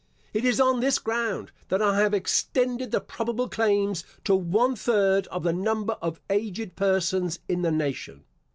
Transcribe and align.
It 0.33 0.43
is 0.45 0.59
on 0.59 0.79
this 0.79 0.97
ground 0.97 1.51
that 1.69 1.79
I 1.79 1.99
have 1.99 2.11
extended 2.11 2.89
the 2.89 2.99
probable 3.01 3.47
claims 3.47 4.03
to 4.23 4.33
one 4.35 4.75
third 4.75 5.27
of 5.27 5.43
the 5.43 5.53
number 5.53 5.95
of 6.01 6.19
aged 6.27 6.75
persons 6.75 7.37
in 7.47 7.61
the 7.61 7.69
nation. 7.69 8.23